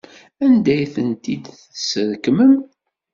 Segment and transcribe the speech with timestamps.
[0.45, 2.53] Anda ay tent-id-tesrekmem?